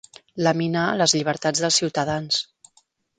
[0.45, 2.41] Laminar les llibertats dels ciutadans.